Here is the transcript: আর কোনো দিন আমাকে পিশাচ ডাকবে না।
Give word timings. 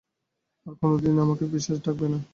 আর 0.65 0.73
কোনো 0.79 0.95
দিন 1.03 1.15
আমাকে 1.25 1.43
পিশাচ 1.51 1.77
ডাকবে 1.85 2.07
না। 2.13 2.19